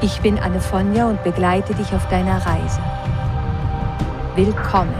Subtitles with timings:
[0.00, 2.80] Ich bin Anne Fonja und begleite dich auf deiner Reise.
[4.36, 4.94] Willkommen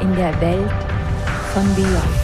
[0.00, 0.70] in der Welt
[1.52, 2.22] von Beyond.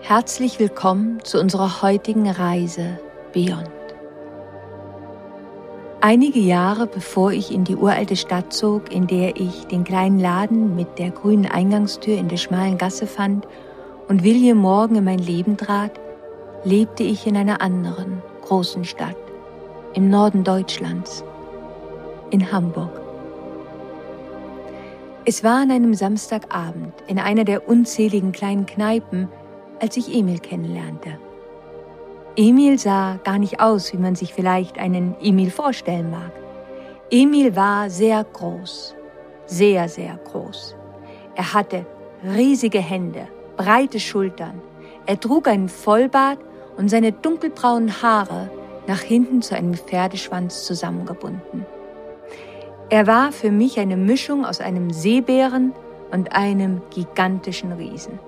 [0.00, 2.98] Herzlich willkommen zu unserer heutigen Reise
[3.32, 3.70] Beyond.
[6.00, 10.74] Einige Jahre bevor ich in die uralte Stadt zog, in der ich den kleinen Laden
[10.74, 13.46] mit der grünen Eingangstür in der schmalen Gasse fand
[14.08, 15.92] und William Morgan in mein Leben trat,
[16.64, 19.16] lebte ich in einer anderen großen Stadt
[19.94, 21.24] im Norden Deutschlands,
[22.30, 23.00] in Hamburg.
[25.24, 29.28] Es war an einem Samstagabend in einer der unzähligen kleinen Kneipen,
[29.80, 31.18] als ich Emil kennenlernte.
[32.36, 36.32] Emil sah gar nicht aus, wie man sich vielleicht einen Emil vorstellen mag.
[37.10, 38.96] Emil war sehr groß,
[39.46, 40.74] sehr, sehr groß.
[41.36, 41.86] Er hatte
[42.24, 44.60] riesige Hände, breite Schultern.
[45.06, 46.38] Er trug einen Vollbart
[46.76, 48.50] und seine dunkelbraunen Haare
[48.86, 51.66] nach hinten zu einem Pferdeschwanz zusammengebunden.
[52.90, 55.72] Er war für mich eine Mischung aus einem Seebären
[56.10, 58.18] und einem gigantischen Riesen.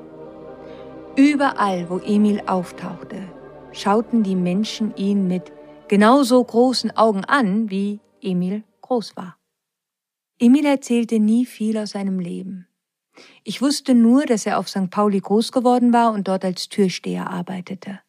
[1.16, 3.22] Überall, wo Emil auftauchte,
[3.72, 5.52] schauten die Menschen ihn mit
[5.88, 9.36] genauso großen Augen an, wie Emil groß war.
[10.38, 12.66] Emil erzählte nie viel aus seinem Leben.
[13.45, 14.91] Ich wusste nur, dass er auf St.
[14.91, 18.00] Pauli groß geworden war und dort als Türsteher arbeitete.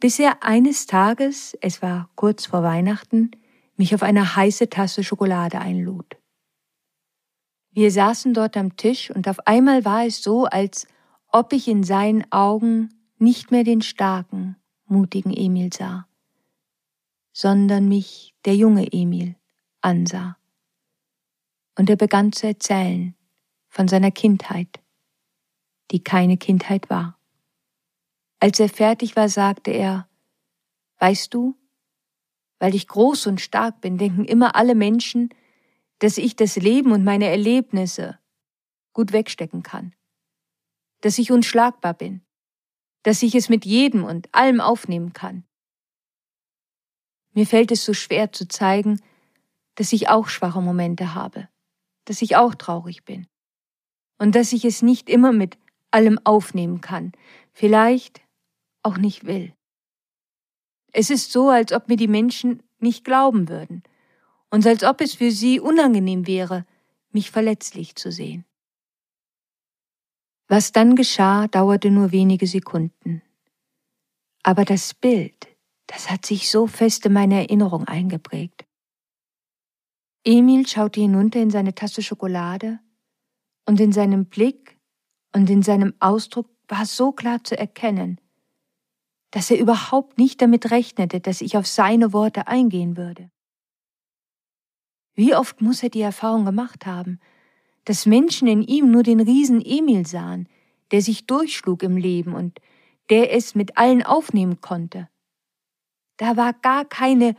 [0.00, 3.30] Bis er eines Tages, es war kurz vor Weihnachten,
[3.76, 6.16] mich auf eine heiße Tasse Schokolade einlud.
[7.70, 10.86] Wir saßen dort am Tisch und auf einmal war es so, als
[11.28, 16.06] ob ich in seinen Augen nicht mehr den starken, mutigen Emil sah,
[17.32, 19.36] sondern mich, der junge Emil,
[19.80, 20.36] ansah.
[21.78, 23.14] Und er begann zu erzählen,
[23.72, 24.68] von seiner Kindheit,
[25.90, 27.18] die keine Kindheit war.
[28.38, 30.08] Als er fertig war, sagte er,
[30.98, 31.56] Weißt du,
[32.60, 35.30] weil ich groß und stark bin, denken immer alle Menschen,
[36.00, 38.18] dass ich das Leben und meine Erlebnisse
[38.92, 39.94] gut wegstecken kann,
[41.00, 42.20] dass ich unschlagbar bin,
[43.02, 45.44] dass ich es mit jedem und allem aufnehmen kann.
[47.32, 49.00] Mir fällt es so schwer zu zeigen,
[49.76, 51.48] dass ich auch schwache Momente habe,
[52.04, 53.26] dass ich auch traurig bin,
[54.22, 55.58] und dass ich es nicht immer mit
[55.90, 57.10] allem aufnehmen kann,
[57.52, 58.20] vielleicht
[58.84, 59.52] auch nicht will.
[60.92, 63.82] Es ist so, als ob mir die Menschen nicht glauben würden
[64.48, 66.64] und als ob es für sie unangenehm wäre,
[67.10, 68.44] mich verletzlich zu sehen.
[70.46, 73.22] Was dann geschah, dauerte nur wenige Sekunden.
[74.44, 75.48] Aber das Bild,
[75.88, 78.66] das hat sich so fest in meine Erinnerung eingeprägt.
[80.22, 82.78] Emil schaute hinunter in seine Tasse Schokolade
[83.66, 84.78] und in seinem Blick
[85.34, 88.20] und in seinem Ausdruck war so klar zu erkennen,
[89.30, 93.30] dass er überhaupt nicht damit rechnete, dass ich auf seine Worte eingehen würde.
[95.14, 97.18] Wie oft muss er die Erfahrung gemacht haben,
[97.84, 100.48] dass Menschen in ihm nur den Riesen Emil sahen,
[100.90, 102.60] der sich durchschlug im Leben und
[103.10, 105.08] der es mit allen aufnehmen konnte.
[106.18, 107.34] Da war gar keine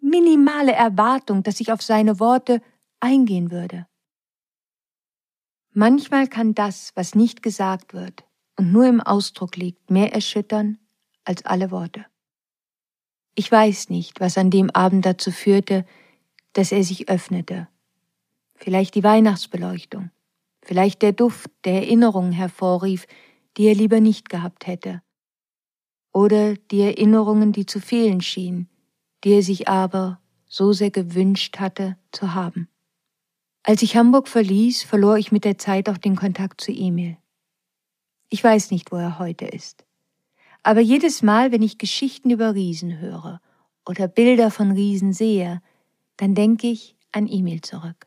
[0.00, 2.62] minimale Erwartung, dass ich auf seine Worte
[3.00, 3.86] eingehen würde.
[5.72, 8.24] Manchmal kann das, was nicht gesagt wird
[8.56, 10.78] und nur im Ausdruck liegt, mehr erschüttern
[11.24, 12.06] als alle Worte.
[13.34, 15.84] Ich weiß nicht, was an dem Abend dazu führte,
[16.54, 17.68] dass er sich öffnete.
[18.56, 20.10] Vielleicht die Weihnachtsbeleuchtung,
[20.62, 23.06] vielleicht der Duft, der Erinnerungen hervorrief,
[23.56, 25.02] die er lieber nicht gehabt hätte.
[26.12, 28.68] Oder die Erinnerungen, die zu fehlen schienen,
[29.22, 32.68] die er sich aber so sehr gewünscht hatte zu haben.
[33.68, 37.18] Als ich Hamburg verließ, verlor ich mit der Zeit auch den Kontakt zu Emil.
[38.30, 39.84] Ich weiß nicht, wo er heute ist.
[40.62, 43.42] Aber jedes Mal, wenn ich Geschichten über Riesen höre
[43.84, 45.60] oder Bilder von Riesen sehe,
[46.16, 48.06] dann denke ich an Emil zurück.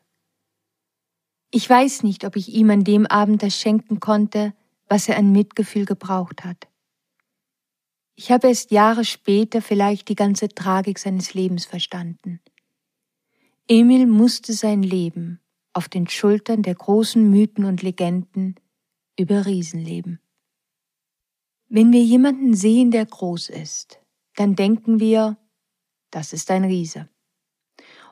[1.52, 4.54] Ich weiß nicht, ob ich ihm an dem Abend das schenken konnte,
[4.88, 6.66] was er an Mitgefühl gebraucht hat.
[8.16, 12.40] Ich habe erst Jahre später vielleicht die ganze Tragik seines Lebens verstanden.
[13.68, 15.38] Emil musste sein Leben
[15.72, 18.56] auf den Schultern der großen Mythen und Legenden
[19.18, 20.20] über Riesen leben.
[21.68, 24.00] Wenn wir jemanden sehen, der groß ist,
[24.36, 25.38] dann denken wir,
[26.10, 27.08] das ist ein Riese.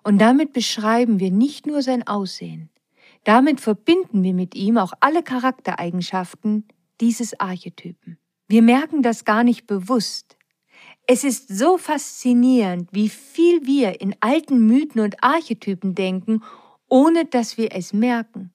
[0.03, 2.71] Und damit beschreiben wir nicht nur sein Aussehen,
[3.25, 6.67] damit verbinden wir mit ihm auch alle Charaktereigenschaften
[7.01, 8.19] dieses Archetypen.
[8.49, 10.37] Wir merken das gar nicht bewusst.
[11.07, 16.43] Es ist so faszinierend, wie viel wir in alten Mythen und Archetypen denken,
[16.91, 18.53] ohne dass wir es merken.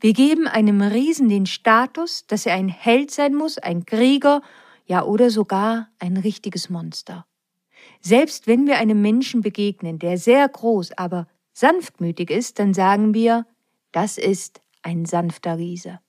[0.00, 4.42] Wir geben einem Riesen den Status, dass er ein Held sein muss, ein Krieger,
[4.86, 7.26] ja oder sogar ein richtiges Monster.
[8.00, 13.46] Selbst wenn wir einem Menschen begegnen, der sehr groß, aber sanftmütig ist, dann sagen wir,
[13.92, 16.00] das ist ein sanfter Riese.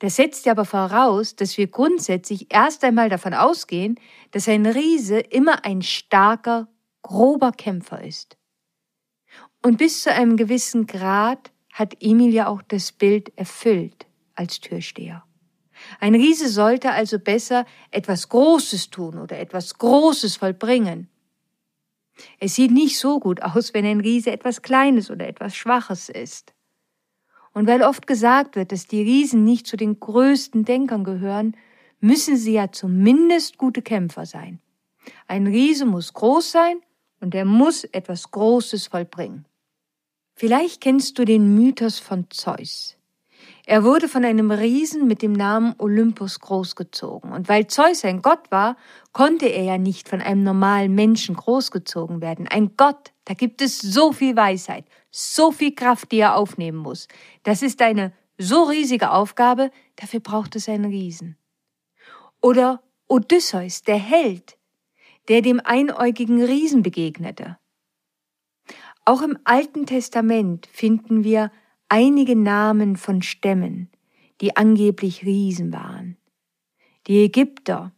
[0.00, 3.98] Das setzt aber voraus, dass wir grundsätzlich erst einmal davon ausgehen,
[4.32, 6.68] dass ein Riese immer ein starker,
[7.02, 8.36] grober Kämpfer ist.
[9.64, 15.24] Und bis zu einem gewissen Grad hat Emil ja auch das Bild erfüllt als Türsteher.
[16.00, 21.08] Ein Riese sollte also besser etwas Großes tun oder etwas Großes vollbringen.
[22.38, 26.52] Es sieht nicht so gut aus, wenn ein Riese etwas Kleines oder etwas Schwaches ist.
[27.54, 31.56] Und weil oft gesagt wird, dass die Riesen nicht zu den größten Denkern gehören,
[32.00, 34.60] müssen sie ja zumindest gute Kämpfer sein.
[35.26, 36.82] Ein Riese muss groß sein
[37.20, 39.46] und er muss etwas Großes vollbringen.
[40.36, 42.96] Vielleicht kennst du den Mythos von Zeus.
[43.66, 47.32] Er wurde von einem Riesen mit dem Namen Olympus großgezogen.
[47.32, 48.76] Und weil Zeus ein Gott war,
[49.12, 52.48] konnte er ja nicht von einem normalen Menschen großgezogen werden.
[52.48, 57.08] Ein Gott, da gibt es so viel Weisheit, so viel Kraft, die er aufnehmen muss.
[57.44, 61.38] Das ist eine so riesige Aufgabe, dafür braucht es einen Riesen.
[62.42, 64.58] Oder Odysseus, der Held,
[65.28, 67.56] der dem einäugigen Riesen begegnete.
[69.06, 71.52] Auch im Alten Testament finden wir
[71.88, 73.90] einige Namen von Stämmen,
[74.40, 76.16] die angeblich Riesen waren.
[77.06, 77.92] Die Ägypter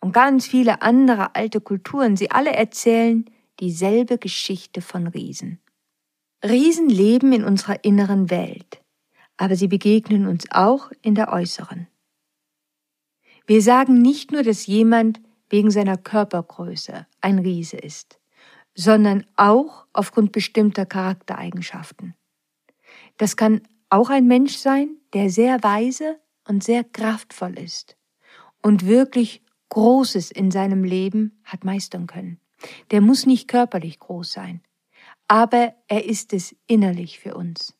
[0.00, 3.24] und ganz viele andere alte Kulturen, sie alle erzählen
[3.58, 5.58] dieselbe Geschichte von Riesen.
[6.44, 8.80] Riesen leben in unserer inneren Welt,
[9.36, 11.88] aber sie begegnen uns auch in der äußeren.
[13.46, 18.20] Wir sagen nicht nur, dass jemand wegen seiner Körpergröße ein Riese ist
[18.74, 22.14] sondern auch aufgrund bestimmter Charaktereigenschaften.
[23.16, 26.18] Das kann auch ein Mensch sein, der sehr weise
[26.48, 27.96] und sehr kraftvoll ist
[28.62, 32.38] und wirklich Großes in seinem Leben hat meistern können.
[32.90, 34.62] Der muss nicht körperlich groß sein,
[35.26, 37.74] aber er ist es innerlich für uns.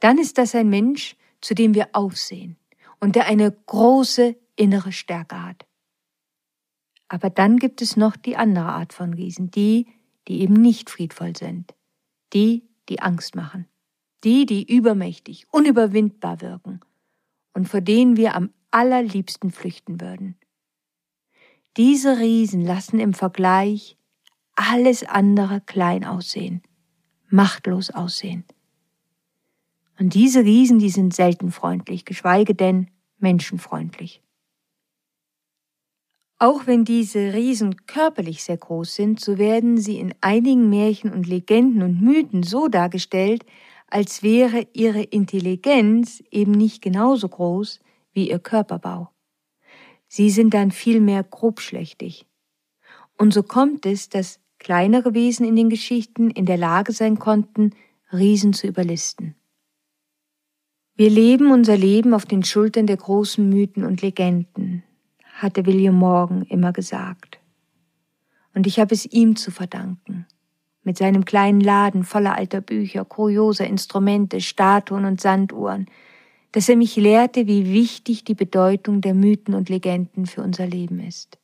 [0.00, 2.56] Dann ist das ein Mensch, zu dem wir aufsehen
[3.00, 5.66] und der eine große innere Stärke hat.
[7.08, 9.86] Aber dann gibt es noch die andere Art von Riesen, die,
[10.28, 11.74] die eben nicht friedvoll sind,
[12.32, 13.66] die, die Angst machen,
[14.24, 16.80] die, die übermächtig, unüberwindbar wirken
[17.54, 20.36] und vor denen wir am allerliebsten flüchten würden.
[21.76, 23.96] Diese Riesen lassen im Vergleich
[24.54, 26.62] alles andere klein aussehen,
[27.28, 28.44] machtlos aussehen.
[29.98, 34.21] Und diese Riesen, die sind selten freundlich, geschweige denn menschenfreundlich.
[36.42, 41.28] Auch wenn diese Riesen körperlich sehr groß sind, so werden sie in einigen Märchen und
[41.28, 43.46] Legenden und Mythen so dargestellt,
[43.86, 47.78] als wäre ihre Intelligenz eben nicht genauso groß
[48.12, 49.10] wie ihr Körperbau.
[50.08, 52.26] Sie sind dann vielmehr grobschlächtig.
[53.16, 57.70] Und so kommt es, dass kleinere Wesen in den Geschichten in der Lage sein konnten,
[58.12, 59.36] Riesen zu überlisten.
[60.96, 64.82] Wir leben unser Leben auf den Schultern der großen Mythen und Legenden,
[65.42, 67.38] hatte William Morgan immer gesagt.
[68.54, 70.26] Und ich habe es ihm zu verdanken.
[70.84, 75.86] Mit seinem kleinen Laden voller alter Bücher, kurioser Instrumente, Statuen und Sanduhren,
[76.52, 81.00] dass er mich lehrte, wie wichtig die Bedeutung der Mythen und Legenden für unser Leben
[81.00, 81.38] ist.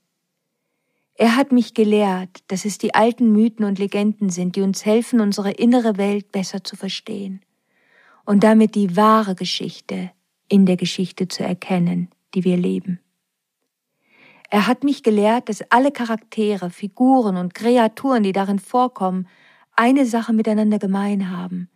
[1.14, 5.20] Er hat mich gelehrt, dass es die alten Mythen und Legenden sind, die uns helfen,
[5.20, 7.40] unsere innere Welt besser zu verstehen
[8.24, 10.10] und damit die wahre Geschichte
[10.48, 13.00] in der Geschichte zu erkennen, die wir leben.
[14.50, 19.28] Er hat mich gelehrt, dass alle Charaktere, Figuren und Kreaturen, die darin vorkommen,
[19.76, 21.68] eine Sache miteinander gemein haben,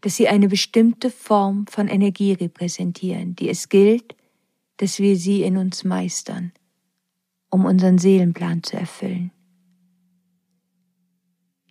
[0.00, 4.16] dass sie eine bestimmte Form von Energie repräsentieren, die es gilt,
[4.76, 6.52] dass wir sie in uns meistern,
[7.48, 9.30] um unseren Seelenplan zu erfüllen.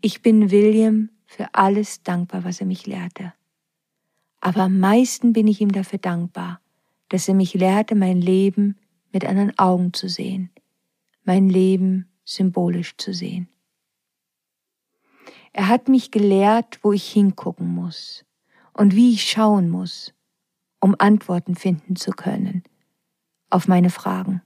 [0.01, 3.33] Ich bin William für alles dankbar, was er mich lehrte.
[4.39, 6.61] Aber am meisten bin ich ihm dafür dankbar,
[7.09, 8.77] dass er mich lehrte, mein Leben
[9.15, 10.51] mit anderen Augen zu sehen,
[11.23, 13.47] mein Leben symbolisch zu sehen.
[15.53, 18.25] Er hat mich gelehrt, wo ich hingucken muss
[18.73, 20.13] und wie ich schauen muss,
[20.81, 22.63] um Antworten finden zu können
[23.49, 24.41] auf meine Fragen.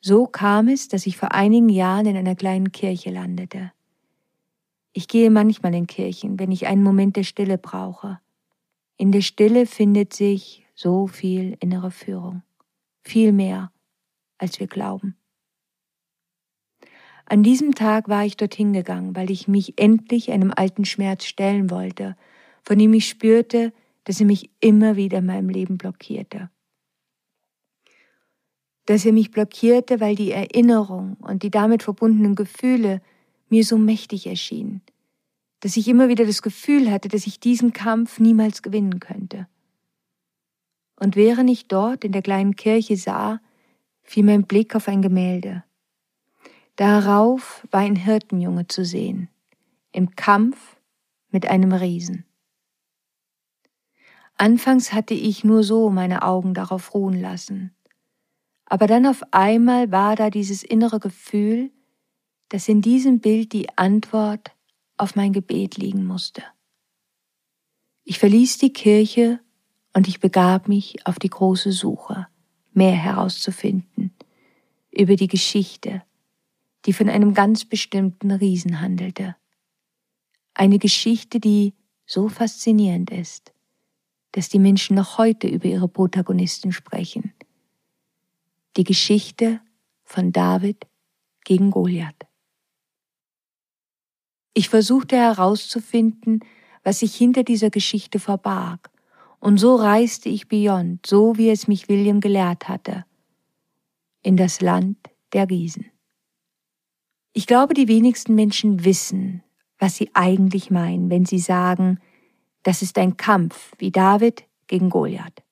[0.00, 3.70] So kam es, dass ich vor einigen Jahren in einer kleinen Kirche landete.
[4.92, 8.18] Ich gehe manchmal in Kirchen, wenn ich einen Moment der Stille brauche.
[8.96, 12.42] In der Stille findet sich so viel innere Führung,
[13.02, 13.70] viel mehr,
[14.38, 15.14] als wir glauben.
[17.26, 21.70] An diesem Tag war ich dorthin gegangen, weil ich mich endlich einem alten Schmerz stellen
[21.70, 22.16] wollte,
[22.62, 26.48] von dem ich spürte, dass er mich immer wieder in meinem Leben blockierte.
[28.86, 33.02] Dass er mich blockierte, weil die Erinnerung und die damit verbundenen Gefühle
[33.50, 34.80] mir so mächtig erschienen,
[35.60, 39.46] dass ich immer wieder das Gefühl hatte, dass ich diesen Kampf niemals gewinnen könnte.
[41.00, 43.40] Und während ich dort in der kleinen Kirche sah,
[44.02, 45.64] fiel mein Blick auf ein Gemälde.
[46.76, 49.28] Darauf war ein Hirtenjunge zu sehen,
[49.92, 50.76] im Kampf
[51.30, 52.26] mit einem Riesen.
[54.36, 57.74] Anfangs hatte ich nur so meine Augen darauf ruhen lassen,
[58.66, 61.70] aber dann auf einmal war da dieses innere Gefühl,
[62.50, 64.52] dass in diesem Bild die Antwort
[64.96, 66.42] auf mein Gebet liegen musste.
[68.04, 69.40] Ich verließ die Kirche
[69.92, 72.26] und ich begab mich auf die große Suche,
[72.72, 74.14] mehr herauszufinden
[74.92, 76.02] über die Geschichte,
[76.84, 79.36] die von einem ganz bestimmten Riesen handelte.
[80.54, 81.74] Eine Geschichte, die
[82.06, 83.52] so faszinierend ist,
[84.32, 87.32] dass die Menschen noch heute über ihre Protagonisten sprechen.
[88.76, 89.60] Die Geschichte
[90.04, 90.86] von David
[91.44, 92.26] gegen Goliath.
[94.54, 96.40] Ich versuchte herauszufinden,
[96.82, 98.90] was sich hinter dieser Geschichte verbarg,
[99.40, 103.04] und so reiste ich beyond, so wie es mich William gelehrt hatte,
[104.22, 104.98] in das Land
[105.32, 105.86] der Riesen.
[107.32, 109.42] Ich glaube, die wenigsten Menschen wissen,
[109.78, 111.98] was sie eigentlich meinen, wenn sie sagen,
[112.62, 115.42] das ist ein Kampf wie David gegen Goliath.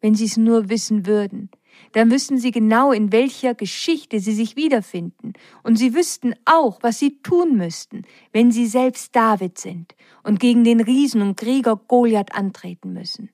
[0.00, 1.50] Wenn sie es nur wissen würden,
[1.92, 6.98] dann wüssten sie genau, in welcher Geschichte sie sich wiederfinden, und sie wüssten auch, was
[6.98, 8.02] sie tun müssten,
[8.32, 13.30] wenn sie selbst David sind und gegen den Riesen und Krieger Goliath antreten müssen.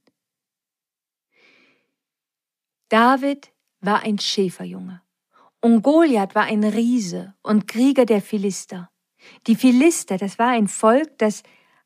[2.88, 5.00] David war ein Schäferjunge.
[5.60, 8.90] Und Goliath war ein Riese und Krieger der Philister.
[9.46, 11.42] Die Philister, das war ein Volk, das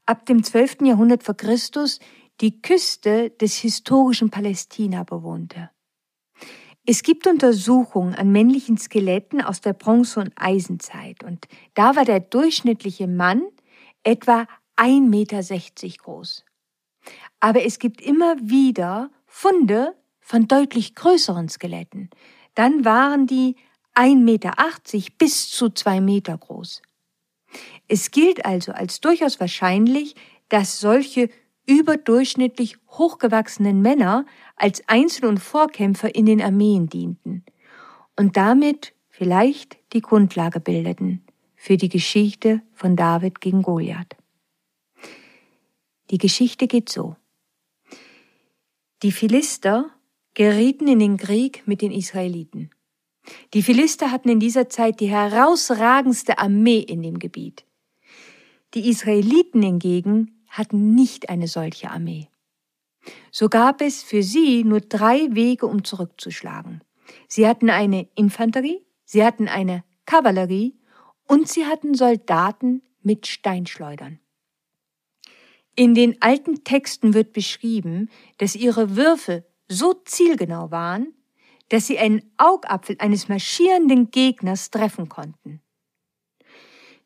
[0.06, 0.82] ab dem 12.
[0.82, 1.98] Jahrhundert vor Christus
[2.40, 5.70] die Küste des historischen Palästina bewohnte.
[6.86, 12.20] Es gibt Untersuchungen an männlichen Skeletten aus der Bronze- und Eisenzeit und da war der
[12.20, 13.42] durchschnittliche Mann
[14.02, 16.44] etwa 1,60 Meter groß.
[17.40, 22.10] Aber es gibt immer wieder Funde von deutlich größeren Skeletten,
[22.54, 23.56] dann waren die
[23.94, 24.52] 1,80 Meter
[25.16, 26.82] bis zu 2 Meter groß.
[27.88, 30.16] Es gilt also als durchaus wahrscheinlich,
[30.50, 31.30] dass solche
[31.66, 37.44] überdurchschnittlich hochgewachsenen Männer als Einzel- und Vorkämpfer in den Armeen dienten
[38.16, 41.24] und damit vielleicht die Grundlage bildeten
[41.56, 44.16] für die Geschichte von David gegen Goliath.
[46.10, 47.16] Die Geschichte geht so.
[49.02, 49.90] Die Philister
[50.34, 52.70] gerieten in den Krieg mit den Israeliten.
[53.54, 57.64] Die Philister hatten in dieser Zeit die herausragendste Armee in dem Gebiet.
[58.74, 62.28] Die Israeliten hingegen hatten nicht eine solche Armee.
[63.30, 66.82] So gab es für sie nur drei Wege, um zurückzuschlagen.
[67.28, 70.78] Sie hatten eine Infanterie, sie hatten eine Kavallerie
[71.26, 74.20] und sie hatten Soldaten mit Steinschleudern.
[75.76, 78.08] In den alten Texten wird beschrieben,
[78.38, 81.14] dass ihre Würfe so zielgenau waren,
[81.68, 85.60] dass sie einen Augapfel eines marschierenden Gegners treffen konnten.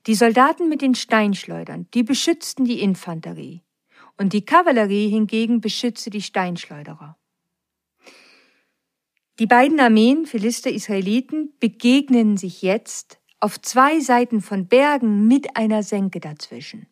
[0.07, 3.63] Die Soldaten mit den Steinschleudern, die beschützten die Infanterie,
[4.17, 7.17] und die Kavallerie hingegen beschützte die Steinschleuderer.
[9.39, 15.85] Die beiden Armeen Philister Israeliten begegnen sich jetzt auf zwei Seiten von Bergen mit einer
[15.85, 16.89] Senke dazwischen.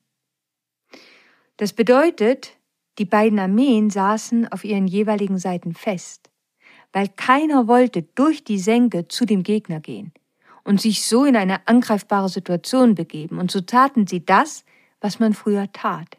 [1.56, 2.56] Das bedeutet,
[2.98, 6.30] die beiden Armeen saßen auf ihren jeweiligen Seiten fest,
[6.92, 10.12] weil keiner wollte durch die Senke zu dem Gegner gehen
[10.66, 14.64] und sich so in eine angreifbare Situation begeben, und so taten sie das,
[15.00, 16.18] was man früher tat.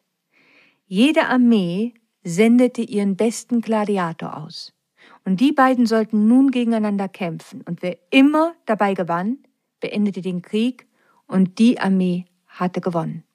[0.85, 4.73] Jede Armee sendete ihren besten Gladiator aus,
[5.25, 9.39] und die beiden sollten nun gegeneinander kämpfen, und wer immer dabei gewann,
[9.81, 10.87] beendete den Krieg,
[11.27, 13.25] und die Armee hatte gewonnen.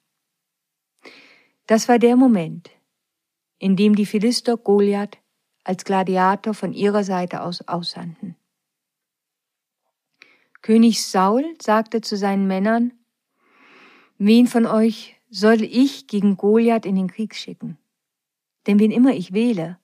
[1.67, 2.71] Das war der Moment,
[3.59, 5.19] in dem die Philister Goliath
[5.63, 8.35] als Gladiator von ihrer Seite aus aussandten.
[10.63, 12.93] König Saul sagte zu seinen Männern,
[14.17, 17.77] Wen von euch soll ich gegen Goliath in den Krieg schicken?
[18.65, 19.77] Denn wen immer ich wähle,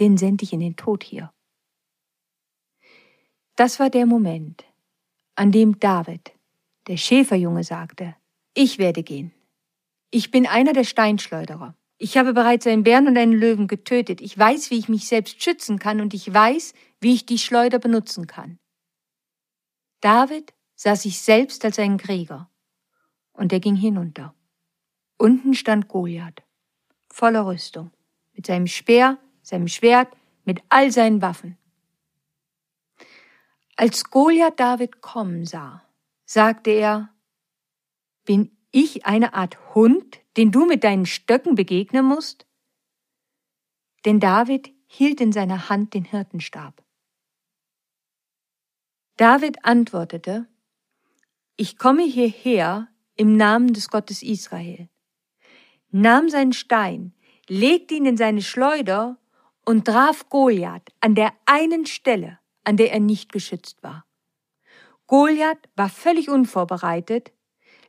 [0.00, 1.34] den sende ich in den Tod hier.
[3.56, 4.64] Das war der Moment,
[5.34, 6.32] an dem David,
[6.86, 8.16] der Schäferjunge, sagte,
[8.54, 9.34] ich werde gehen.
[10.10, 11.76] Ich bin einer der Steinschleuderer.
[11.98, 14.22] Ich habe bereits einen Bären und einen Löwen getötet.
[14.22, 17.78] Ich weiß, wie ich mich selbst schützen kann und ich weiß, wie ich die Schleuder
[17.78, 18.58] benutzen kann.
[20.06, 22.48] David sah sich selbst als einen Krieger
[23.32, 24.36] und er ging hinunter.
[25.18, 26.44] Unten stand Goliath,
[27.08, 27.90] voller Rüstung,
[28.32, 31.58] mit seinem Speer, seinem Schwert, mit all seinen Waffen.
[33.74, 35.82] Als Goliath David kommen sah,
[36.24, 37.12] sagte er,
[38.24, 42.46] bin ich eine Art Hund, den du mit deinen Stöcken begegnen musst?
[44.04, 46.85] Denn David hielt in seiner Hand den Hirtenstab.
[49.16, 50.46] David antwortete,
[51.56, 54.90] Ich komme hierher im Namen des Gottes Israel,
[55.90, 57.14] nahm seinen Stein,
[57.48, 59.18] legte ihn in seine Schleuder
[59.64, 64.04] und traf Goliath an der einen Stelle, an der er nicht geschützt war.
[65.06, 67.32] Goliath war völlig unvorbereitet,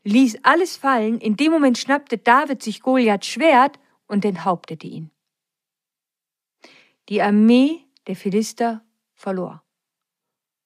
[0.03, 5.11] ließ alles fallen, in dem Moment schnappte David sich Goliaths Schwert und enthauptete ihn.
[7.09, 9.66] Die Armee der Philister verlor.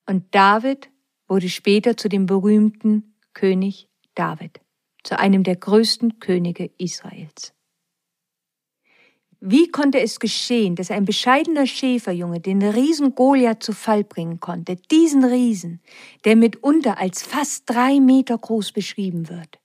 [0.05, 0.89] Und David
[1.27, 4.59] wurde später zu dem berühmten König David,
[5.03, 7.53] zu einem der größten Könige Israels.
[9.43, 14.75] Wie konnte es geschehen, dass ein bescheidener Schäferjunge den Riesen Goliath zu Fall bringen konnte,
[14.75, 15.81] diesen Riesen,
[16.25, 19.59] der mitunter als fast drei Meter groß beschrieben wird?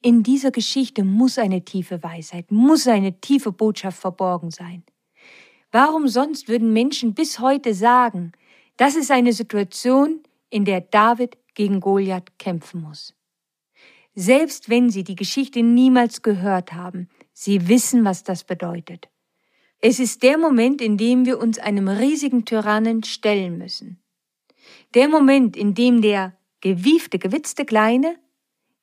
[0.00, 4.84] In dieser Geschichte muss eine tiefe Weisheit, muss eine tiefe Botschaft verborgen sein.
[5.72, 8.30] Warum sonst würden Menschen bis heute sagen,
[8.76, 13.14] das ist eine Situation, in der David gegen Goliath kämpfen muss?
[14.14, 19.08] Selbst wenn sie die Geschichte niemals gehört haben, Sie wissen, was das bedeutet.
[19.80, 24.00] Es ist der Moment, in dem wir uns einem riesigen Tyrannen stellen müssen.
[24.94, 28.16] Der Moment, in dem der gewiefte, gewitzte Kleine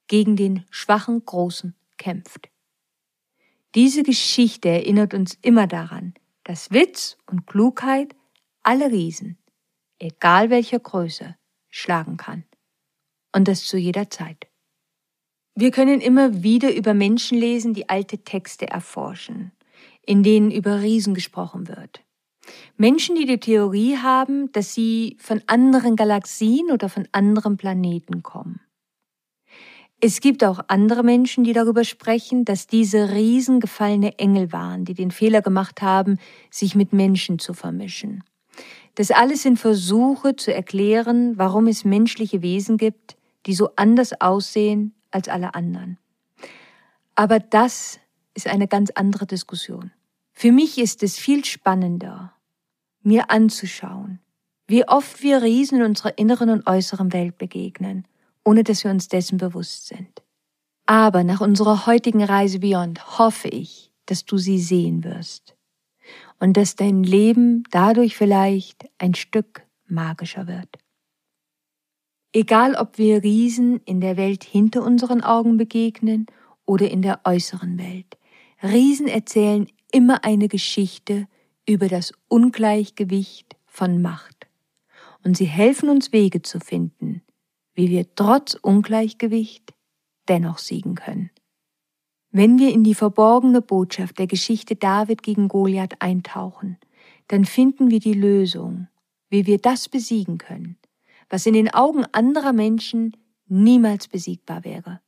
[0.07, 2.49] gegen den schwachen Großen kämpft.
[3.73, 8.13] Diese Geschichte erinnert uns immer daran, dass Witz und Klugheit
[8.63, 9.37] alle Riesen,
[10.01, 11.35] egal welcher Größe,
[11.69, 12.43] schlagen kann.
[13.33, 14.47] Und das zu jeder Zeit.
[15.55, 19.51] Wir können immer wieder über Menschen lesen, die alte Texte erforschen,
[20.05, 22.01] in denen über Riesen gesprochen wird.
[22.77, 28.61] Menschen, die die Theorie haben, dass sie von anderen Galaxien oder von anderen Planeten kommen.
[29.99, 34.95] Es gibt auch andere Menschen, die darüber sprechen, dass diese Riesen gefallene Engel waren, die
[34.95, 36.17] den Fehler gemacht haben,
[36.49, 38.23] sich mit Menschen zu vermischen.
[38.95, 44.93] Das alles sind Versuche zu erklären, warum es menschliche Wesen gibt, die so anders aussehen
[45.11, 45.97] als alle anderen.
[47.15, 47.99] Aber das
[48.33, 49.91] ist eine ganz andere Diskussion.
[50.33, 52.33] Für mich ist es viel spannender,
[53.01, 54.19] mir anzuschauen,
[54.67, 58.07] wie oft wir Riesen in unserer inneren und äußeren Welt begegnen,
[58.43, 60.21] ohne dass wir uns dessen bewusst sind.
[60.85, 65.55] Aber nach unserer heutigen Reise Beyond hoffe ich, dass du sie sehen wirst
[66.41, 70.79] und dass dein Leben dadurch vielleicht ein Stück magischer wird.
[72.33, 76.25] Egal ob wir Riesen in der Welt hinter unseren Augen begegnen
[76.65, 78.17] oder in der äußeren Welt.
[78.63, 81.27] Riesen erzählen immer eine Geschichte
[81.67, 84.47] über das Ungleichgewicht von Macht.
[85.23, 87.21] Und sie helfen uns Wege zu finden,
[87.75, 89.73] wie wir trotz Ungleichgewicht
[90.27, 91.29] dennoch siegen können.
[92.31, 96.77] Wenn wir in die verborgene Botschaft der Geschichte David gegen Goliath eintauchen,
[97.27, 98.87] dann finden wir die Lösung,
[99.29, 100.77] wie wir das besiegen können
[101.31, 103.15] was in den Augen anderer Menschen
[103.47, 105.01] niemals besiegbar wäre.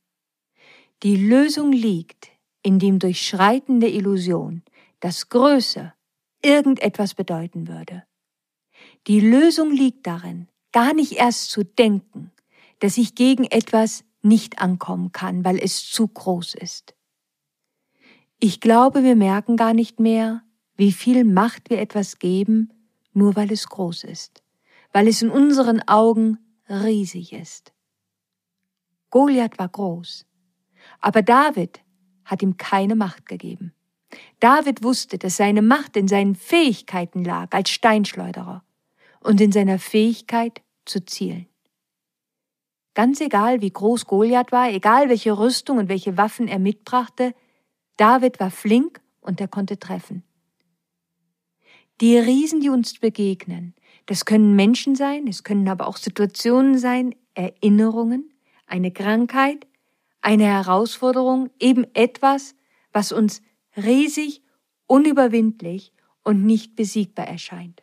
[1.02, 2.30] Die Lösung liegt
[2.62, 4.62] in dem Durchschreiten der Illusion,
[5.00, 5.92] dass Größe
[6.42, 8.04] irgendetwas bedeuten würde.
[9.06, 12.32] Die Lösung liegt darin, gar nicht erst zu denken,
[12.80, 16.93] dass ich gegen etwas nicht ankommen kann, weil es zu groß ist.
[18.40, 20.42] Ich glaube, wir merken gar nicht mehr,
[20.76, 22.72] wie viel Macht wir etwas geben,
[23.12, 24.44] nur weil es groß ist
[24.94, 26.38] weil es in unseren Augen
[26.70, 27.74] riesig ist.
[29.10, 30.24] Goliath war groß,
[31.00, 31.80] aber David
[32.24, 33.74] hat ihm keine Macht gegeben.
[34.38, 38.64] David wusste, dass seine Macht in seinen Fähigkeiten lag als Steinschleuderer
[39.20, 41.48] und in seiner Fähigkeit zu zielen.
[42.94, 47.34] Ganz egal, wie groß Goliath war, egal welche Rüstung und welche Waffen er mitbrachte,
[47.96, 50.24] David war flink und er konnte treffen.
[52.00, 53.74] Die Riesen, die uns begegnen,
[54.06, 58.32] das können Menschen sein, es können aber auch Situationen sein, Erinnerungen,
[58.66, 59.66] eine Krankheit,
[60.20, 62.56] eine Herausforderung, eben etwas,
[62.92, 63.42] was uns
[63.76, 64.42] riesig,
[64.86, 67.82] unüberwindlich und nicht besiegbar erscheint.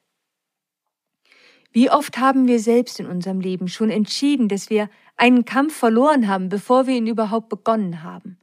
[1.71, 6.28] Wie oft haben wir selbst in unserem Leben schon entschieden, dass wir einen Kampf verloren
[6.28, 8.40] haben, bevor wir ihn überhaupt begonnen haben.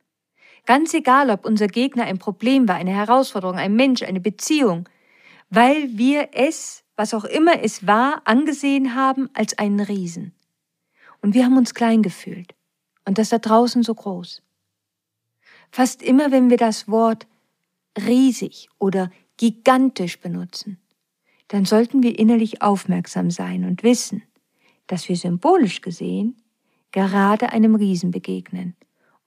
[0.69, 4.87] Ganz egal, ob unser Gegner ein Problem war, eine Herausforderung, ein Mensch, eine Beziehung,
[5.49, 10.35] weil wir es, was auch immer es war, angesehen haben als einen Riesen.
[11.23, 12.55] Und wir haben uns klein gefühlt.
[13.07, 14.43] Und das da draußen so groß.
[15.73, 17.27] Fast immer, wenn wir das Wort
[17.99, 20.79] riesig oder gigantisch benutzen,
[21.49, 24.23] dann sollten wir innerlich aufmerksam sein und wissen,
[24.87, 26.37] dass wir symbolisch gesehen
[26.93, 28.77] gerade einem Riesen begegnen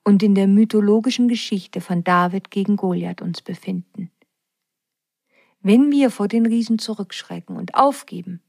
[0.04, 4.10] und in der mythologischen Geschichte von David gegen Goliath uns befinden.
[5.60, 8.40] Wenn wir vor den Riesen zurückschrecken und aufgeben,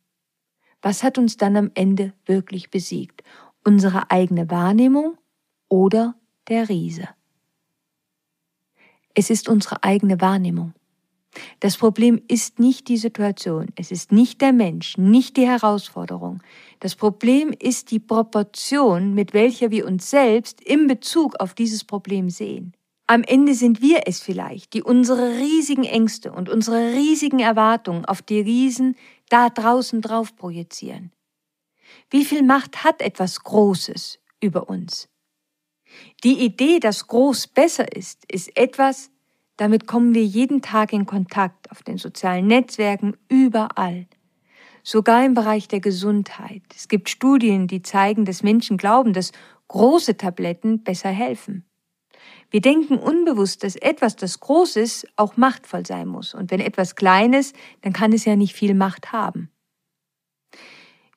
[0.82, 3.24] was hat uns dann am Ende wirklich besiegt?
[3.64, 5.18] Unsere eigene Wahrnehmung
[5.70, 6.16] oder
[6.50, 7.08] der Riese?
[9.14, 10.74] Es ist unsere eigene Wahrnehmung.
[11.60, 16.42] Das Problem ist nicht die Situation, es ist nicht der Mensch, nicht die Herausforderung.
[16.80, 22.30] Das Problem ist die Proportion, mit welcher wir uns selbst im Bezug auf dieses Problem
[22.30, 22.74] sehen.
[23.08, 28.22] Am Ende sind wir es vielleicht, die unsere riesigen Ängste und unsere riesigen Erwartungen auf
[28.22, 28.96] die Riesen
[29.30, 31.12] da draußen drauf projizieren.
[32.10, 35.10] Wie viel Macht hat etwas Großes über uns?
[36.24, 39.12] Die Idee, dass groß besser ist, ist etwas,
[39.64, 44.08] damit kommen wir jeden Tag in Kontakt auf den sozialen Netzwerken, überall.
[44.84, 46.64] Sogar im Bereich der Gesundheit.
[46.76, 49.32] Es gibt Studien, die zeigen, dass Menschen glauben, dass
[49.70, 51.64] große Tabletten besser helfen.
[52.52, 56.34] Wir denken unbewusst, dass etwas, das groß ist, auch machtvoll sein muss.
[56.34, 59.50] Und wenn etwas klein ist, dann kann es ja nicht viel Macht haben.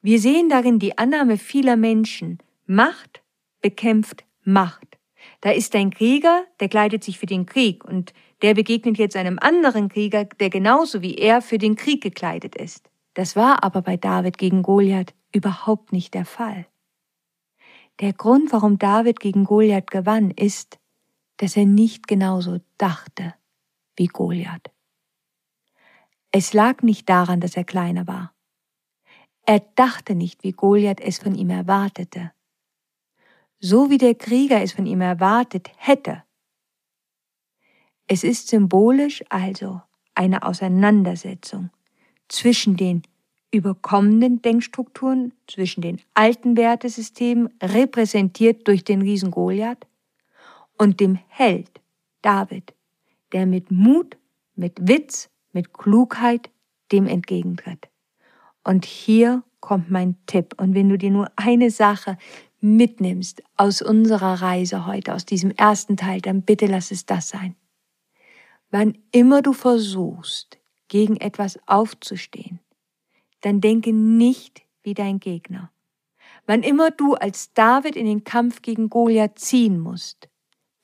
[0.02, 3.24] Wir sehen darin die Annahme vieler Menschen, Macht
[3.60, 4.98] bekämpft Macht.
[5.40, 9.38] Da ist ein Krieger, der kleidet sich für den Krieg und der begegnet jetzt einem
[9.38, 12.90] anderen Krieger, der genauso wie er für den Krieg gekleidet ist.
[13.14, 16.66] Das war aber bei David gegen Goliath überhaupt nicht der Fall.
[18.00, 20.78] Der Grund, warum David gegen Goliath gewann, ist,
[21.38, 23.34] dass er nicht genauso dachte
[23.96, 24.70] wie Goliath.
[26.30, 28.34] Es lag nicht daran, dass er kleiner war.
[29.46, 32.32] Er dachte nicht, wie Goliath es von ihm erwartete.
[33.58, 36.25] So wie der Krieger es von ihm erwartet hätte,
[38.06, 39.82] es ist symbolisch also
[40.14, 41.70] eine Auseinandersetzung
[42.28, 43.02] zwischen den
[43.50, 49.86] überkommenen Denkstrukturen, zwischen den alten Wertesystemen, repräsentiert durch den Riesen Goliath,
[50.78, 51.80] und dem Held
[52.22, 52.74] David,
[53.32, 54.16] der mit Mut,
[54.54, 56.50] mit Witz, mit Klugheit
[56.92, 57.88] dem entgegentritt.
[58.62, 60.54] Und hier kommt mein Tipp.
[60.58, 62.18] Und wenn du dir nur eine Sache
[62.60, 67.54] mitnimmst aus unserer Reise heute, aus diesem ersten Teil, dann bitte lass es das sein.
[68.78, 70.58] Wann immer du versuchst,
[70.88, 72.60] gegen etwas aufzustehen,
[73.40, 75.72] dann denke nicht wie dein Gegner.
[76.44, 80.28] Wann immer du als David in den Kampf gegen Goliath ziehen musst,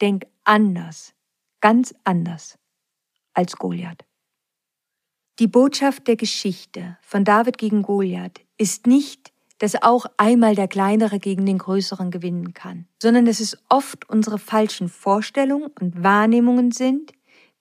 [0.01, 1.13] denk anders,
[1.61, 2.59] ganz anders
[3.35, 4.07] als Goliath.
[5.39, 11.19] Die Botschaft der Geschichte von David gegen Goliath ist nicht, dass auch einmal der Kleinere
[11.19, 17.13] gegen den Größeren gewinnen kann, sondern dass es oft unsere falschen Vorstellungen und Wahrnehmungen sind,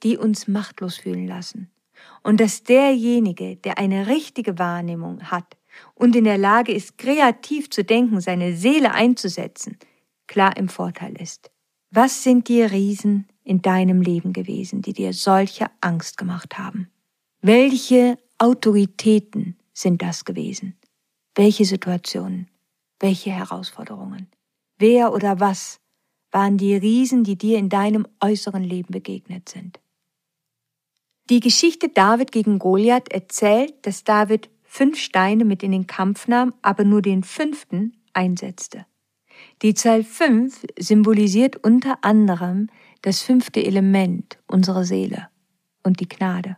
[0.04, 1.72] die uns machtlos fühlen lassen.
[2.24, 5.58] Und dass derjenige, der eine richtige Wahrnehmung hat
[5.96, 9.78] und in der Lage ist, kreativ zu denken, seine Seele einzusetzen,
[10.28, 11.52] klar im Vorteil ist.
[11.92, 16.90] Was sind die Riesen in deinem Leben gewesen, die dir solche Angst gemacht haben?
[17.42, 20.78] Welche Autoritäten sind das gewesen?
[21.36, 22.48] Welche Situationen?
[23.00, 24.28] Welche Herausforderungen?
[24.78, 25.80] Wer oder was
[26.32, 29.80] waren die Riesen, die dir in deinem äußeren Leben begegnet sind?
[31.30, 36.54] Die Geschichte David gegen Goliath erzählt, dass David fünf Steine mit in den Kampf nahm,
[36.62, 38.86] aber nur den fünften einsetzte.
[39.62, 42.68] Die Zahl fünf symbolisiert unter anderem
[43.02, 45.30] das fünfte Element unserer Seele
[45.84, 46.58] und die Gnade.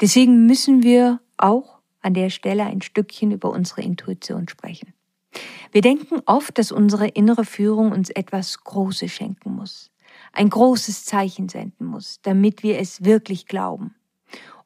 [0.00, 4.94] Deswegen müssen wir auch an der Stelle ein Stückchen über unsere Intuition sprechen.
[5.70, 9.89] Wir denken oft, dass unsere innere Führung uns etwas Großes schenken muss
[10.32, 13.94] ein großes Zeichen senden muss, damit wir es wirklich glauben.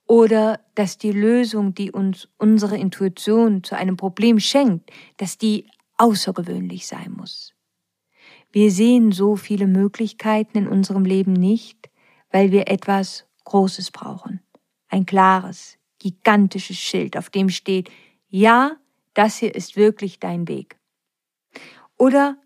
[0.07, 6.87] Oder dass die Lösung, die uns unsere Intuition zu einem Problem schenkt, dass die außergewöhnlich
[6.87, 7.55] sein muss.
[8.53, 11.91] Wir sehen so viele Möglichkeiten in unserem Leben nicht,
[12.31, 14.41] weil wir etwas Großes brauchen.
[14.89, 17.91] Ein klares, gigantisches Schild, auf dem steht,
[18.29, 18.77] ja,
[19.15, 20.77] das hier ist wirklich dein Weg.
[21.97, 22.37] Oder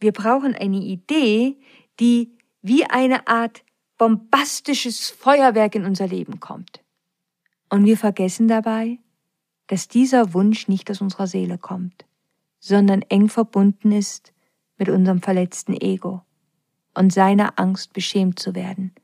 [0.00, 1.58] wir brauchen eine Idee,
[1.98, 2.37] die
[2.68, 3.64] wie eine Art
[3.96, 6.84] bombastisches Feuerwerk in unser Leben kommt.
[7.68, 8.98] Und wir vergessen dabei,
[9.66, 12.04] dass dieser Wunsch nicht aus unserer Seele kommt,
[12.60, 14.32] sondern eng verbunden ist
[14.76, 16.22] mit unserem verletzten Ego
[16.94, 18.94] und seiner Angst beschämt zu werden,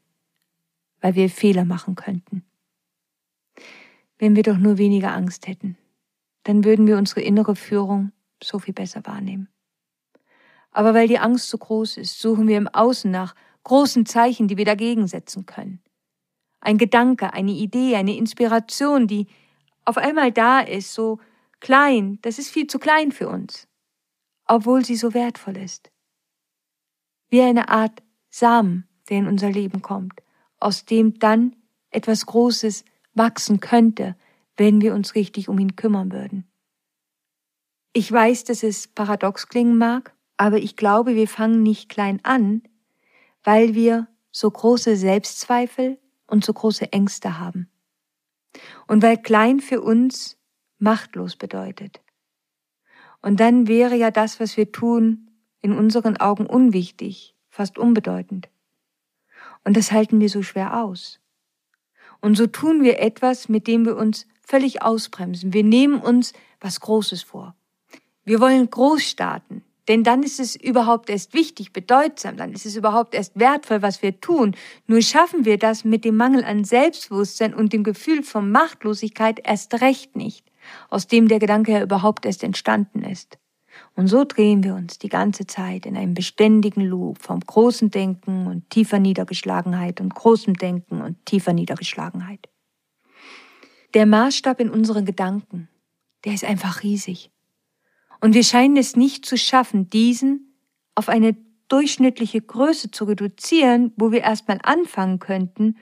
[1.01, 2.45] weil wir Fehler machen könnten.
[4.19, 5.77] Wenn wir doch nur weniger Angst hätten,
[6.45, 9.49] dann würden wir unsere innere Führung so viel besser wahrnehmen.
[10.71, 14.57] Aber weil die Angst so groß ist, suchen wir im Außen nach großen Zeichen, die
[14.57, 15.83] wir dagegen setzen können.
[16.61, 19.27] Ein Gedanke, eine Idee, eine Inspiration, die
[19.85, 21.19] auf einmal da ist, so
[21.61, 23.69] klein, das ist viel zu klein für uns,
[24.47, 25.91] obwohl sie so wertvoll ist.
[27.29, 30.23] Wie eine Art Samen, der in unser Leben kommt,
[30.59, 31.57] aus dem dann
[31.91, 34.17] etwas Großes wachsen könnte,
[34.57, 36.47] wenn wir uns richtig um ihn kümmern würden.
[37.93, 42.63] Ich weiß, dass es paradox klingen mag, aber ich glaube, wir fangen nicht klein an,
[43.45, 47.69] weil wir so große Selbstzweifel und so große Ängste haben.
[48.89, 50.39] Und weil klein für uns
[50.79, 52.01] machtlos bedeutet.
[53.23, 55.31] Und dann wäre ja das, was wir tun,
[55.61, 58.49] in unseren Augen unwichtig, fast unbedeutend.
[59.65, 61.21] Und das halten wir so schwer aus.
[62.21, 65.53] Und so tun wir etwas, mit dem wir uns völlig ausbremsen.
[65.53, 67.55] Wir nehmen uns was Großes vor.
[68.25, 72.77] Wir wollen groß starten, denn dann ist es überhaupt erst wichtig, bedeutsam, dann ist es
[72.77, 74.57] überhaupt erst wertvoll, was wir tun.
[74.87, 79.81] Nur schaffen wir das mit dem Mangel an Selbstbewusstsein und dem Gefühl von Machtlosigkeit erst
[79.81, 80.51] recht nicht,
[80.89, 83.39] aus dem der Gedanke ja überhaupt erst entstanden ist.
[83.97, 88.47] Und so drehen wir uns die ganze Zeit in einem beständigen Loop vom großen Denken
[88.47, 92.49] und tiefer Niedergeschlagenheit und großem Denken und tiefer Niedergeschlagenheit.
[93.95, 95.69] Der Maßstab in unseren Gedanken,
[96.25, 97.31] der ist einfach riesig.
[98.21, 100.57] Und wir scheinen es nicht zu schaffen, diesen
[100.95, 101.37] auf eine
[101.69, 105.77] durchschnittliche Größe zu reduzieren, wo wir erstmal anfangen könnten,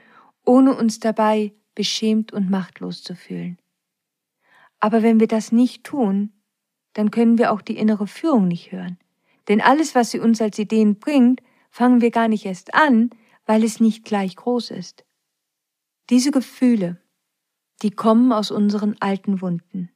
[0.45, 3.57] ohne uns dabei beschämt und machtlos zu fühlen.
[4.79, 6.33] Aber wenn wir das nicht tun,
[6.93, 8.97] dann können wir auch die innere Führung nicht hören.
[9.47, 13.09] Denn alles, was sie uns als Ideen bringt, fangen wir gar nicht erst an,
[13.45, 15.05] weil es nicht gleich groß ist.
[16.09, 17.01] Diese Gefühle,
[17.81, 19.89] die kommen aus unseren alten Wunden.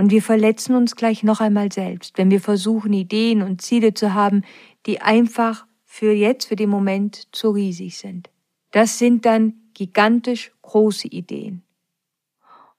[0.00, 4.14] Und wir verletzen uns gleich noch einmal selbst, wenn wir versuchen, Ideen und Ziele zu
[4.14, 4.44] haben,
[4.86, 8.30] die einfach für jetzt, für den Moment zu riesig sind.
[8.70, 11.64] Das sind dann gigantisch große Ideen.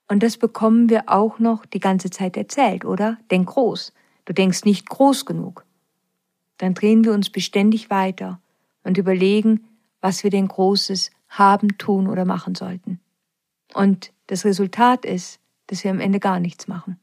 [0.08, 3.20] Und das bekommen wir auch noch die ganze Zeit erzählt, oder?
[3.30, 3.94] Denk groß.
[4.26, 5.64] Du denkst nicht groß genug.
[6.58, 8.42] Dann drehen wir uns beständig weiter
[8.84, 9.68] und überlegen,
[10.00, 13.00] was wir denn Großes haben, tun oder machen sollten.
[13.76, 16.98] Und das Resultat ist, dass wir am Ende gar nichts machen.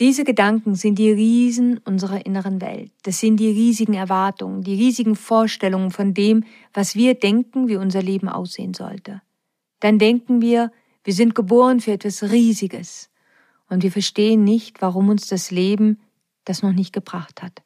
[0.00, 2.90] Diese Gedanken sind die Riesen unserer inneren Welt.
[3.02, 8.02] Das sind die riesigen Erwartungen, die riesigen Vorstellungen von dem, was wir denken, wie unser
[8.02, 9.20] Leben aussehen sollte.
[9.80, 10.72] Dann denken wir,
[11.04, 13.10] wir sind geboren für etwas Riesiges.
[13.68, 16.00] Und wir verstehen nicht, warum uns das Leben
[16.44, 17.62] das noch nicht gebracht hat.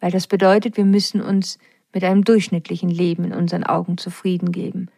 [0.00, 1.58] Weil das bedeutet, wir müssen uns
[1.92, 4.90] mit einem durchschnittlichen Leben in unseren Augen zufrieden geben.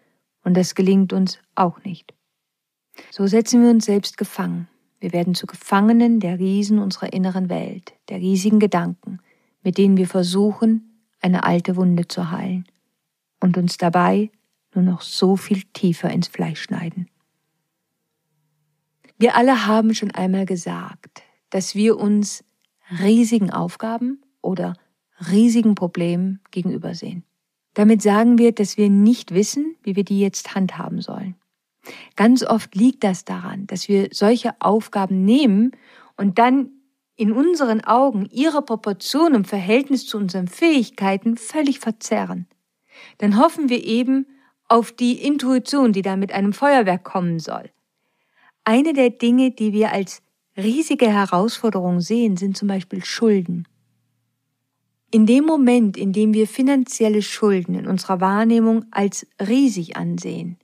[0.43, 2.15] Und das gelingt uns auch nicht.
[3.11, 4.69] So setzen wir uns selbst gefangen
[5.05, 9.21] wir werden zu Gefangenen der Riesen unserer inneren Welt, der riesigen Gedanken,
[9.63, 12.65] mit denen wir versuchen, eine alte Wunde zu heilen
[13.39, 14.31] und uns dabei
[14.75, 17.09] nur noch so viel tiefer ins Fleisch schneiden.
[19.19, 22.43] Wir alle haben schon einmal gesagt, dass wir uns
[22.99, 24.73] riesigen Aufgaben oder
[25.31, 27.25] riesigen Problemen gegenübersehen.
[27.75, 31.37] Damit sagen wir, dass wir nicht wissen, wie wir die jetzt handhaben sollen.
[32.17, 35.73] Ganz oft liegt das daran, dass wir solche Aufgaben nehmen
[36.17, 36.71] und dann
[37.17, 42.47] in unseren Augen ihre Proportion im Verhältnis zu unseren Fähigkeiten völlig verzerren.
[43.19, 44.27] Dann hoffen wir eben
[44.69, 47.71] auf die Intuition, die da mit einem Feuerwerk kommen soll.
[48.65, 50.23] Eine der Dinge, die wir als
[50.57, 53.69] riesige Herausforderung sehen, sind zum Beispiel Schulden.
[55.11, 60.59] In dem Moment, in dem wir finanzielle Schulden in unserer Wahrnehmung als riesig ansehen,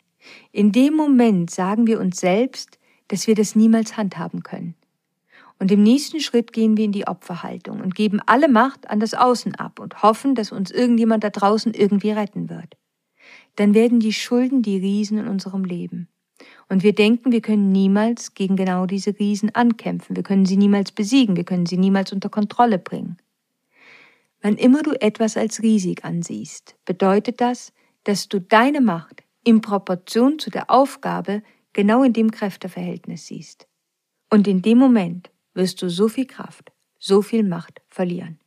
[0.53, 2.79] in dem Moment sagen wir uns selbst,
[3.09, 4.75] dass wir das niemals handhaben können.
[5.59, 9.13] Und im nächsten Schritt gehen wir in die Opferhaltung und geben alle Macht an das
[9.13, 12.77] Außen ab und hoffen, dass uns irgendjemand da draußen irgendwie retten wird.
[13.57, 16.09] Dann werden die Schulden die Riesen in unserem Leben.
[16.71, 20.93] Und wir denken, wir können niemals gegen genau diese Riesen ankämpfen, wir können sie niemals
[20.93, 23.19] besiegen, wir können sie niemals unter Kontrolle bringen.
[24.41, 30.39] Wann immer du etwas als riesig ansiehst, bedeutet das, dass du deine Macht in Proportion
[30.39, 33.69] zu der Aufgabe genau in dem Kräfteverhältnis siehst.
[34.31, 38.39] Und in dem Moment wirst du so viel Kraft, so viel Macht verlieren.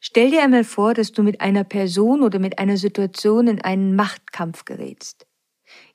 [0.00, 3.96] Stell dir einmal vor, dass du mit einer Person oder mit einer Situation in einen
[3.96, 5.26] Machtkampf gerätst.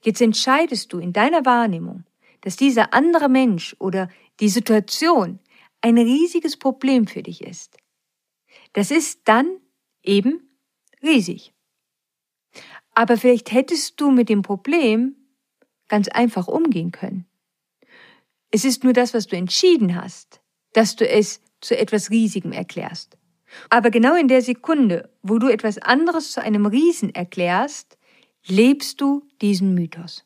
[0.04, 2.04] Jetzt entscheidest du in deiner Wahrnehmung,
[2.42, 4.10] dass dieser andere Mensch oder
[4.40, 5.40] die Situation
[5.82, 7.78] ein riesiges Problem für dich ist.
[8.74, 9.60] Das ist dann
[10.02, 10.50] eben
[11.02, 11.54] riesig.
[12.94, 15.16] Aber vielleicht hättest du mit dem Problem
[15.88, 17.26] ganz einfach umgehen können.
[18.52, 20.42] Es ist nur das, was du entschieden hast,
[20.74, 23.18] dass du es zu etwas Riesigem erklärst.
[23.70, 27.98] Aber genau in der Sekunde, wo du etwas anderes zu einem Riesen erklärst,
[28.46, 30.26] lebst du diesen Mythos.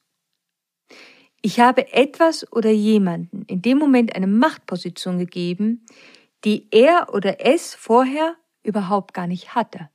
[1.41, 5.85] Ich habe etwas oder jemanden in dem Moment eine Machtposition gegeben,
[6.43, 9.89] die er oder es vorher überhaupt gar nicht hatte.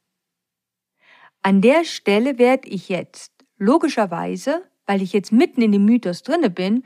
[1.43, 6.51] An der Stelle werde ich jetzt logischerweise, weil ich jetzt mitten in dem Mythos drinne
[6.51, 6.85] bin,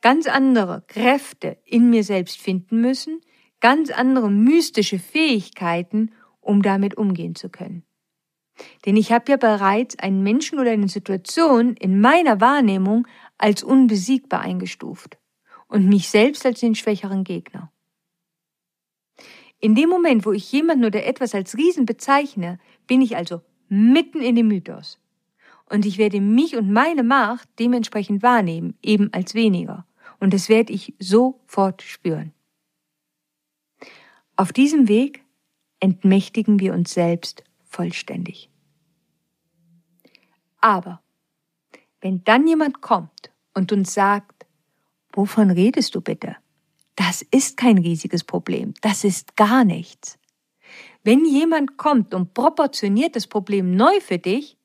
[0.00, 3.20] ganz andere Kräfte in mir selbst finden müssen,
[3.60, 7.84] ganz andere mystische Fähigkeiten, um damit umgehen zu können.
[8.84, 14.40] Denn ich habe ja bereits einen Menschen oder eine Situation in meiner Wahrnehmung als unbesiegbar
[14.40, 15.18] eingestuft
[15.68, 17.72] und mich selbst als den schwächeren Gegner.
[19.60, 24.20] In dem Moment, wo ich jemanden oder etwas als Riesen bezeichne, bin ich also mitten
[24.20, 24.98] in dem Mythos.
[25.70, 29.86] Und ich werde mich und meine Macht dementsprechend wahrnehmen, eben als weniger.
[30.18, 32.32] Und das werde ich sofort spüren.
[34.36, 35.24] Auf diesem Weg
[35.80, 38.50] entmächtigen wir uns selbst vollständig.
[40.60, 41.02] Aber
[42.00, 44.46] wenn dann jemand kommt und uns sagt,
[45.12, 46.36] wovon redest du bitte?
[46.96, 50.18] Das ist kein riesiges Problem, das ist gar nichts.
[51.08, 54.58] Wenn jemand kommt und proportioniert das Problem neu für dich,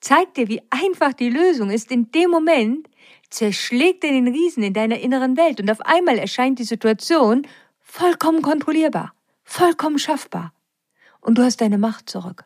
[0.00, 2.90] zeigt dir, wie einfach die Lösung ist, in dem Moment
[3.30, 7.46] zerschlägt er den Riesen in deiner inneren Welt und auf einmal erscheint die Situation
[7.78, 10.52] vollkommen kontrollierbar, vollkommen schaffbar
[11.20, 12.44] und du hast deine Macht zurück.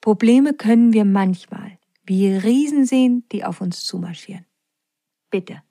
[0.00, 4.44] Probleme können wir manchmal wie Riesen sehen, die auf uns zumarschieren.
[5.30, 5.62] Bitte,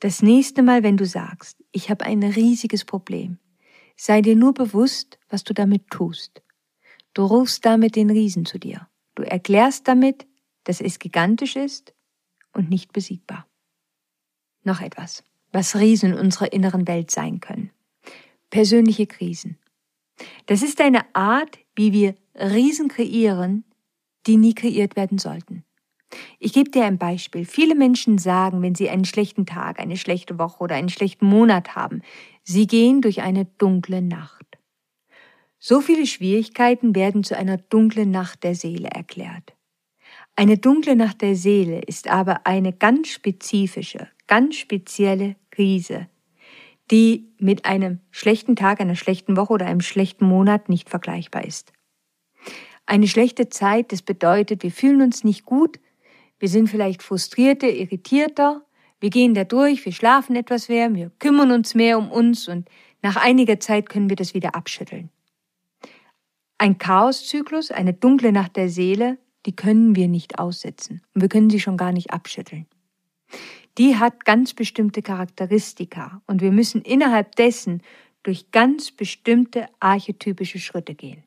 [0.00, 3.36] das nächste Mal, wenn du sagst, ich habe ein riesiges Problem,
[3.96, 6.42] sei dir nur bewusst, was du damit tust.
[7.12, 8.88] Du rufst damit den Riesen zu dir.
[9.14, 10.26] Du erklärst damit,
[10.64, 11.94] dass es gigantisch ist
[12.52, 13.46] und nicht besiegbar.
[14.62, 17.70] Noch etwas, was Riesen in unserer inneren Welt sein können.
[18.50, 19.58] Persönliche Krisen.
[20.46, 23.64] Das ist eine Art, wie wir Riesen kreieren,
[24.26, 25.64] die nie kreiert werden sollten.
[26.38, 27.44] Ich gebe dir ein Beispiel.
[27.44, 31.74] Viele Menschen sagen, wenn sie einen schlechten Tag, eine schlechte Woche oder einen schlechten Monat
[31.74, 32.02] haben,
[32.44, 34.44] sie gehen durch eine dunkle Nacht.
[35.58, 39.54] So viele Schwierigkeiten werden zu einer dunklen Nacht der Seele erklärt.
[40.36, 46.08] Eine dunkle Nacht der Seele ist aber eine ganz spezifische, ganz spezielle Krise,
[46.90, 51.72] die mit einem schlechten Tag, einer schlechten Woche oder einem schlechten Monat nicht vergleichbar ist.
[52.84, 55.80] Eine schlechte Zeit, das bedeutet, wir fühlen uns nicht gut,
[56.38, 58.66] wir sind vielleicht frustrierter, irritierter,
[59.00, 62.68] wir gehen da durch, wir schlafen etwas mehr, wir kümmern uns mehr um uns und
[63.02, 65.10] nach einiger Zeit können wir das wieder abschütteln.
[66.58, 71.50] Ein Chaoszyklus, eine dunkle Nacht der Seele, die können wir nicht aussetzen und wir können
[71.50, 72.66] sie schon gar nicht abschütteln
[73.78, 77.82] die hat ganz bestimmte Charakteristika und wir müssen innerhalb dessen
[78.22, 81.24] durch ganz bestimmte archetypische Schritte gehen.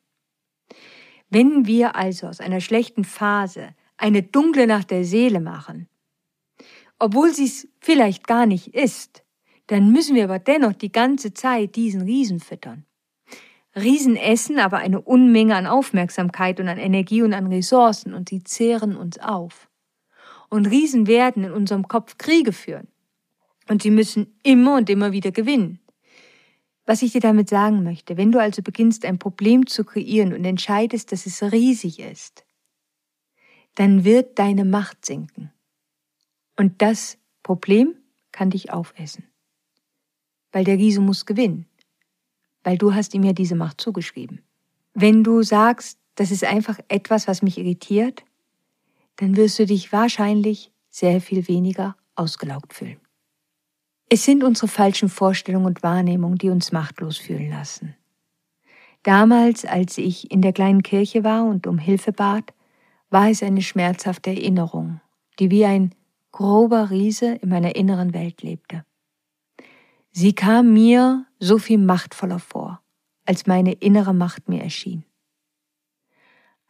[1.30, 5.88] Wenn wir also aus einer schlechten Phase eine dunkle Nacht der Seele machen,
[6.98, 9.22] obwohl sie es vielleicht gar nicht ist,
[9.68, 12.84] dann müssen wir aber dennoch die ganze Zeit diesen Riesen füttern.
[13.76, 18.42] Riesen essen aber eine Unmenge an Aufmerksamkeit und an Energie und an Ressourcen und sie
[18.42, 19.68] zehren uns auf.
[20.48, 22.88] Und Riesen werden in unserem Kopf Kriege führen.
[23.68, 25.78] Und sie müssen immer und immer wieder gewinnen.
[26.86, 30.46] Was ich dir damit sagen möchte, wenn du also beginnst, ein Problem zu kreieren und
[30.46, 32.46] entscheidest, dass es riesig ist,
[33.74, 35.52] dann wird deine Macht sinken.
[36.58, 37.94] Und das Problem
[38.32, 39.24] kann dich aufessen.
[40.52, 41.66] Weil der Riese muss gewinnen.
[42.64, 44.42] Weil du hast ihm ja diese Macht zugeschrieben.
[44.92, 48.24] Wenn du sagst, das ist einfach etwas, was mich irritiert,
[49.16, 52.98] dann wirst du dich wahrscheinlich sehr viel weniger ausgelaugt fühlen.
[54.08, 57.94] Es sind unsere falschen Vorstellungen und Wahrnehmungen, die uns machtlos fühlen lassen.
[59.04, 62.52] Damals, als ich in der kleinen Kirche war und um Hilfe bat,
[63.10, 65.00] war es eine schmerzhafte Erinnerung,
[65.38, 65.94] die wie ein
[66.38, 68.84] grober Riese in meiner inneren Welt lebte.
[70.12, 72.80] Sie kam mir so viel machtvoller vor,
[73.24, 75.04] als meine innere Macht mir erschien.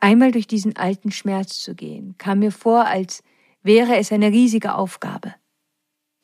[0.01, 3.23] Einmal durch diesen alten Schmerz zu gehen, kam mir vor, als
[3.63, 5.35] wäre es eine riesige Aufgabe,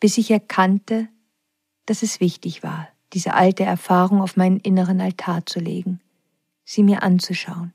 [0.00, 1.08] bis ich erkannte,
[1.84, 6.00] dass es wichtig war, diese alte Erfahrung auf meinen inneren Altar zu legen,
[6.64, 7.74] sie mir anzuschauen,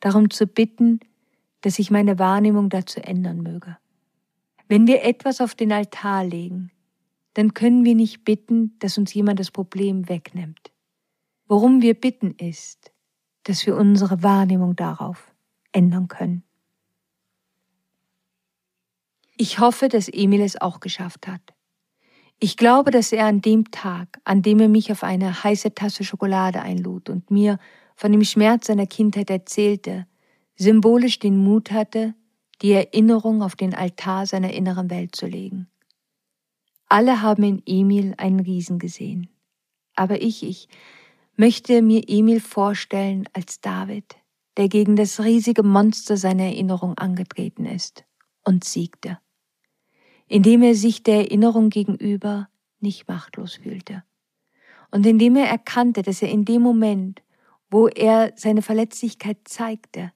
[0.00, 1.00] darum zu bitten,
[1.62, 3.78] dass ich meine Wahrnehmung dazu ändern möge.
[4.72, 6.70] Wenn wir etwas auf den Altar legen,
[7.34, 10.72] dann können wir nicht bitten, dass uns jemand das Problem wegnimmt.
[11.46, 12.90] Worum wir bitten ist,
[13.42, 15.30] dass wir unsere Wahrnehmung darauf
[15.72, 16.42] ändern können.
[19.36, 21.42] Ich hoffe, dass Emil es auch geschafft hat.
[22.38, 26.02] Ich glaube, dass er an dem Tag, an dem er mich auf eine heiße Tasse
[26.02, 27.58] Schokolade einlud und mir
[27.94, 30.06] von dem Schmerz seiner Kindheit erzählte,
[30.56, 32.14] symbolisch den Mut hatte,
[32.60, 35.68] die Erinnerung auf den Altar seiner inneren Welt zu legen.
[36.88, 39.28] Alle haben in Emil einen Riesen gesehen.
[39.94, 40.68] Aber ich, ich
[41.36, 44.16] möchte mir Emil vorstellen als David,
[44.56, 48.04] der gegen das riesige Monster seiner Erinnerung angetreten ist
[48.44, 49.18] und siegte,
[50.28, 52.48] indem er sich der Erinnerung gegenüber
[52.80, 54.02] nicht machtlos fühlte
[54.92, 57.22] und indem er erkannte, dass er in dem Moment,
[57.70, 60.12] wo er seine Verletzlichkeit zeigte,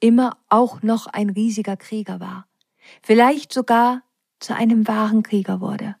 [0.00, 2.46] immer auch noch ein riesiger Krieger war,
[3.02, 4.02] vielleicht sogar
[4.40, 5.96] zu einem wahren Krieger wurde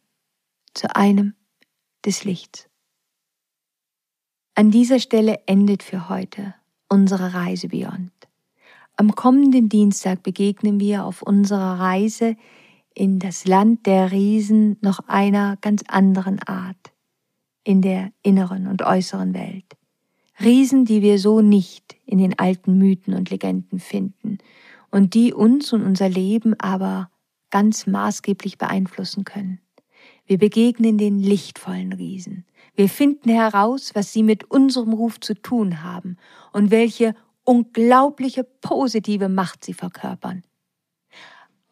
[0.74, 1.34] zu einem
[2.04, 2.68] des Lichts.
[4.54, 6.54] An dieser Stelle endet für heute
[6.88, 8.12] unsere Reise Beyond.
[8.96, 12.36] Am kommenden Dienstag begegnen wir auf unserer Reise
[12.94, 16.92] in das Land der Riesen noch einer ganz anderen Art,
[17.64, 19.76] in der inneren und äußeren Welt.
[20.42, 24.38] Riesen, die wir so nicht in den alten Mythen und Legenden finden
[24.90, 27.10] und die uns und unser Leben aber
[27.50, 29.60] ganz maßgeblich beeinflussen können.
[30.24, 32.46] Wir begegnen den lichtvollen Riesen.
[32.74, 36.16] Wir finden heraus, was sie mit unserem Ruf zu tun haben
[36.52, 37.14] und welche
[37.44, 40.44] unglaubliche positive Macht sie verkörpern.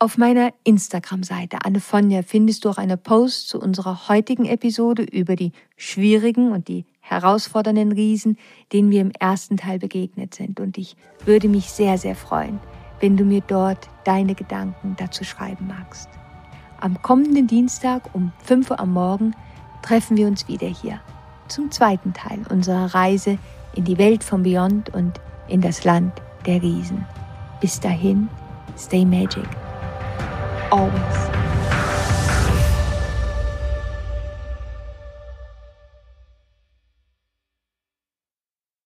[0.01, 5.35] Auf meiner Instagram-Seite Anne Fonja findest du auch eine Post zu unserer heutigen Episode über
[5.35, 8.39] die schwierigen und die herausfordernden Riesen,
[8.73, 10.61] denen wir im ersten Teil begegnet sind.
[10.61, 12.61] Und ich würde mich sehr, sehr freuen,
[13.01, 16.09] wenn du mir dort deine Gedanken dazu schreiben magst.
[16.81, 19.35] Am kommenden Dienstag um 5 Uhr am Morgen
[19.83, 21.01] treffen wir uns wieder hier
[21.49, 23.39] zum zweiten Teil unserer Reise
[23.75, 26.13] in die Welt von Beyond und in das Land
[26.47, 27.05] der Riesen.
[27.61, 28.29] Bis dahin,
[28.77, 29.49] stay magic.
[30.71, 31.28] Always.